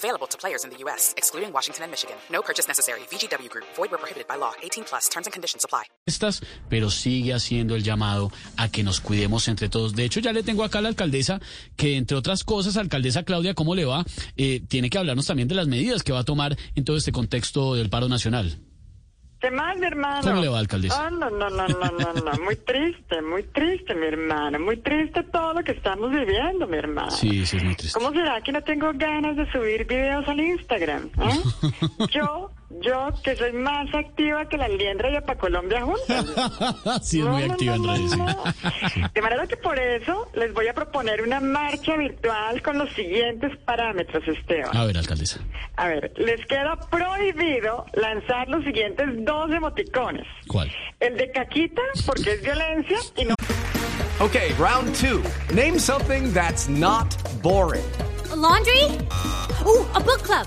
Available 0.00 0.26
to 0.28 0.38
players 0.38 0.64
in 0.64 0.70
the 0.70 0.78
U.S., 0.84 1.12
excluding 1.18 1.52
Washington 1.52 1.84
and 1.84 1.90
Michigan. 1.90 2.16
No 2.32 2.40
purchase 2.40 2.66
necessary. 2.66 3.00
VGW 3.10 3.50
Group. 3.50 3.66
Void 3.76 3.90
where 3.90 3.98
prohibited 3.98 4.26
by 4.26 4.36
law. 4.36 4.52
18 4.62 4.84
plus. 4.84 5.10
Terms 5.10 5.26
and 5.26 5.32
conditions 5.34 5.62
apply. 5.62 5.84
Estas, 6.06 6.40
pero 6.70 6.88
sigue 6.88 7.34
haciendo 7.34 7.74
el 7.74 7.82
llamado 7.82 8.32
a 8.56 8.70
que 8.70 8.82
nos 8.82 9.00
cuidemos 9.00 9.46
entre 9.48 9.68
todos. 9.68 9.94
De 9.94 10.04
hecho, 10.04 10.20
ya 10.20 10.32
le 10.32 10.42
tengo 10.42 10.64
acá 10.64 10.78
a 10.78 10.82
la 10.82 10.88
alcaldesa 10.88 11.38
que, 11.76 11.96
entre 11.98 12.16
otras 12.16 12.44
cosas, 12.44 12.78
alcaldesa 12.78 13.24
Claudia, 13.24 13.52
¿cómo 13.52 13.74
le 13.74 13.84
va? 13.84 14.06
Eh, 14.36 14.62
tiene 14.66 14.88
que 14.88 14.96
hablarnos 14.96 15.26
también 15.26 15.48
de 15.48 15.54
las 15.54 15.68
medidas 15.68 16.02
que 16.02 16.12
va 16.12 16.20
a 16.20 16.24
tomar 16.24 16.56
en 16.74 16.84
todo 16.84 16.96
este 16.96 17.12
contexto 17.12 17.74
del 17.74 17.90
paro 17.90 18.08
nacional. 18.08 18.58
¿Qué 19.40 19.50
más, 19.50 19.76
mi 19.78 19.86
hermano? 19.86 20.20
¿Cómo 20.22 20.40
le 20.42 20.48
va, 20.48 20.58
alcaldesa? 20.58 21.06
Ah, 21.06 21.10
no, 21.10 21.30
no, 21.30 21.48
no, 21.48 21.66
no, 21.66 21.90
no, 21.90 22.12
no, 22.12 22.44
muy 22.44 22.56
triste, 22.56 23.22
muy 23.22 23.42
triste, 23.44 23.94
mi 23.94 24.06
hermano, 24.06 24.58
muy 24.60 24.76
triste 24.76 25.22
todo 25.24 25.54
lo 25.54 25.64
que 25.64 25.72
estamos 25.72 26.10
viviendo, 26.10 26.66
mi 26.66 26.76
hermano. 26.76 27.10
Sí, 27.10 27.46
sí, 27.46 27.56
es 27.56 27.64
muy 27.64 27.74
triste. 27.74 27.98
¿Cómo 27.98 28.12
será 28.12 28.42
que 28.42 28.52
no 28.52 28.62
tengo 28.62 28.90
ganas 28.94 29.36
de 29.36 29.50
subir 29.50 29.86
videos 29.86 30.28
al 30.28 30.40
Instagram? 30.40 31.10
eh? 31.18 31.40
Yo, 32.12 32.50
yo, 32.80 33.08
que 33.24 33.34
soy 33.36 33.52
más 33.52 33.92
activa 33.94 34.48
que 34.48 34.56
la 34.56 34.68
liendra 34.68 35.10
y 35.10 35.20
para 35.20 35.38
Colombia 35.38 35.82
juntas. 35.82 36.26
sí, 37.02 37.20
es 37.20 37.26
muy 37.26 37.42
No, 37.42 37.46
no, 37.48 37.52
activa 37.52 37.74
en 37.74 37.84
redes. 37.86 38.10
sí. 38.92 39.02
De 39.12 39.22
manera 39.22 39.46
que 39.46 39.56
por 39.56 39.78
eso 39.78 40.28
les 40.34 40.52
voy 40.54 40.68
a 40.68 40.74
proponer 40.74 41.20
una 41.22 41.40
marcha 41.40 41.96
virtual 41.96 42.62
con 42.62 42.78
los 42.78 42.90
siguientes 42.92 43.56
parámetros, 43.64 44.22
Esteban. 44.26 44.76
A 44.76 44.84
ver, 44.84 44.96
alcaldesa. 44.96 45.40
A 45.76 45.88
ver, 45.88 46.12
les 46.16 46.44
queda 46.46 46.76
prohibido 46.90 47.86
lanzar 47.94 48.48
los 48.48 48.64
siguientes 48.64 49.06
dos 49.24 49.50
emoticones. 49.50 50.26
¿Cuál? 50.46 50.70
El 51.00 51.16
de 51.16 51.30
caquita, 51.32 51.82
porque 52.06 52.32
es 52.34 52.42
violencia, 52.42 52.98
y 53.16 53.24
no 53.24 53.34
Okay, 54.20 54.52
round 54.58 54.94
two. 54.94 55.22
Name 55.54 55.78
something 55.78 56.30
that's 56.34 56.68
not 56.68 57.06
boring. 57.42 57.82
A 58.30 58.36
laundry? 58.36 58.84
Ooh, 59.66 59.86
a 59.94 60.00
book 60.00 60.22
club. 60.22 60.46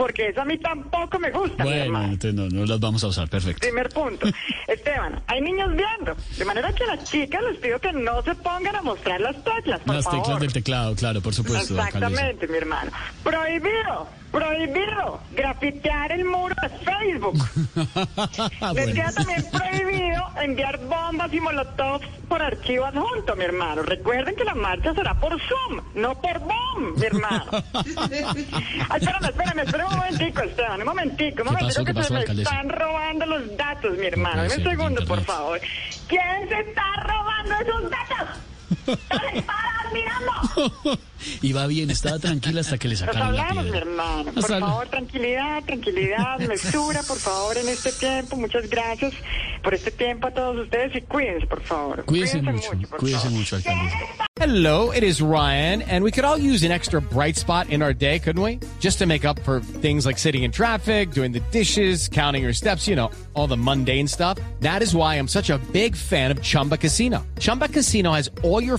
porque 0.00 0.28
eso 0.28 0.40
a 0.40 0.46
mí 0.46 0.56
tampoco 0.56 1.18
me 1.18 1.30
gusta, 1.30 1.62
Bueno, 1.62 2.02
entonces 2.04 2.32
no, 2.32 2.48
no 2.48 2.64
las 2.64 2.80
vamos 2.80 3.04
a 3.04 3.08
usar. 3.08 3.28
Perfecto. 3.28 3.60
Primer 3.60 3.90
punto. 3.90 4.26
Esteban, 4.66 5.20
hay 5.26 5.42
niños 5.42 5.68
viendo. 5.76 6.16
De 6.38 6.44
manera 6.46 6.72
que 6.72 6.84
a 6.84 6.96
las 6.96 7.04
chicas 7.04 7.42
les 7.42 7.58
pido 7.58 7.78
que 7.78 7.92
no 7.92 8.22
se 8.22 8.34
pongan 8.36 8.76
a 8.76 8.80
mostrar 8.80 9.20
las 9.20 9.36
teclas, 9.44 9.78
por 9.80 9.94
Las 9.94 10.06
favor. 10.06 10.22
teclas 10.22 10.40
del 10.40 10.52
teclado, 10.54 10.94
claro, 10.96 11.20
por 11.20 11.34
supuesto. 11.34 11.74
Exactamente, 11.74 12.48
mi 12.48 12.56
hermano. 12.56 12.90
Prohibido, 13.22 14.08
prohibido 14.32 15.20
grafitear 15.32 16.12
el 16.12 16.24
muro 16.24 16.54
de 16.62 16.68
Facebook. 16.70 17.36
Les 17.74 18.72
Bueno. 18.72 18.92
queda 18.94 19.12
también 19.12 19.44
prohibido 19.52 20.22
enviar 20.40 20.78
bombas 20.78 21.30
y 21.34 21.40
molotovs 21.40 22.06
por 22.26 22.40
archivo 22.40 22.86
adjunto, 22.86 23.36
mi 23.36 23.44
hermano. 23.44 23.82
Recuerden 23.82 24.34
que 24.34 24.44
la 24.44 24.54
marcha 24.54 24.94
será 24.94 25.14
por 25.20 25.32
Zoom, 25.40 25.82
no 25.94 26.14
por 26.20 26.38
BOM, 26.38 26.94
mi 26.96 27.04
hermano. 27.04 27.44
Ay, 27.74 27.82
espérame, 29.00 29.24
espérame, 29.28 29.58
espérame 29.64 29.89
un 29.89 29.89
momentico, 30.30 30.42
Esteban, 30.42 30.80
un 30.80 30.86
momentico, 30.86 31.42
un 31.42 31.48
momentico 31.48 31.84
¿Qué 31.84 31.94
que 31.94 32.02
se 32.02 32.14
me 32.14 32.20
están 32.20 32.68
robando 32.68 33.26
los 33.26 33.56
datos, 33.56 33.98
mi 33.98 34.06
hermano. 34.06 34.42
Dame 34.42 34.54
un 34.54 34.70
segundo, 34.70 35.06
por 35.06 35.20
favor. 35.24 35.60
¿Quién 36.08 36.48
se 36.48 36.60
está 36.60 36.82
robando 37.02 37.54
esos 37.54 37.90
datos? 37.90 38.28
¿Dónde 39.10 39.42
paras 39.42 39.92
mirando? 39.92 40.98
Iba 41.42 41.66
bien, 41.66 41.90
estaba 41.90 42.18
tranquila 42.18 42.60
hasta 42.62 42.78
que 42.78 42.88
le 42.88 42.94
Nos 42.94 43.00
sacaron 43.00 43.36
la 43.36 43.42
hablamos, 43.42 43.64
mi 43.64 43.70
piedra. 43.72 43.86
hermano. 43.90 44.24
Por 44.32 44.38
Hasta- 44.44 44.60
favor, 44.60 44.88
tranquilidad, 44.88 45.62
tranquilidad, 45.64 46.38
mesura, 46.48 47.02
por 47.02 47.18
favor, 47.18 47.56
en 47.58 47.68
este 47.68 47.92
tiempo. 47.92 48.36
Muchas 48.36 48.68
gracias 48.70 49.12
por 49.62 49.74
este 49.74 49.90
tiempo 49.90 50.28
a 50.28 50.30
todos 50.30 50.56
ustedes 50.64 50.94
y 50.96 51.00
cuídense, 51.02 51.46
por 51.46 51.60
favor. 51.62 52.04
Cuídese 52.06 52.40
mucho, 52.40 52.70
por 52.88 52.98
cuídese 53.00 53.22
favor. 53.24 53.38
mucho, 53.38 53.56
alcaldesa. 53.56 53.96
Hello, 54.40 54.90
it 54.92 55.02
is 55.04 55.20
Ryan, 55.20 55.82
and 55.82 56.02
we 56.02 56.10
could 56.10 56.24
all 56.24 56.38
use 56.38 56.62
an 56.64 56.72
extra 56.72 56.98
bright 57.02 57.36
spot 57.36 57.68
in 57.68 57.82
our 57.82 57.92
day, 57.92 58.18
couldn't 58.18 58.42
we? 58.42 58.58
Just 58.80 58.98
to 58.98 59.04
make 59.06 59.26
up 59.26 59.38
for 59.40 59.60
things 59.82 60.06
like 60.06 60.18
sitting 60.18 60.44
in 60.44 60.50
traffic, 60.50 61.10
doing 61.12 61.30
the 61.30 61.40
dishes, 61.52 62.08
counting 62.08 62.42
your 62.42 62.54
steps, 62.54 62.88
you 62.88 62.96
know, 62.96 63.10
all 63.34 63.46
the 63.46 63.56
mundane 63.58 64.08
stuff. 64.08 64.38
That 64.60 64.80
is 64.80 64.94
why 64.94 65.16
I'm 65.16 65.28
such 65.28 65.50
a 65.50 65.58
big 65.74 65.94
fan 65.94 66.30
of 66.30 66.40
Chumba 66.40 66.78
Casino. 66.78 67.22
Chumba 67.38 67.68
Casino 67.68 68.12
has 68.12 68.30
all 68.42 68.62
your 68.62 68.78